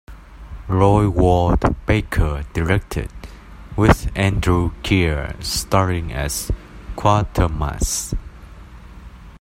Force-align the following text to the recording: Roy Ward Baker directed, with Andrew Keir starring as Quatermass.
Roy 0.67 1.07
Ward 1.11 1.63
Baker 1.85 2.43
directed, 2.53 3.11
with 3.77 4.09
Andrew 4.17 4.71
Keir 4.81 5.35
starring 5.41 6.11
as 6.11 6.49
Quatermass. 6.95 8.15